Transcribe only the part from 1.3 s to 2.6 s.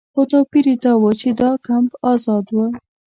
دا کمپ آزاد و.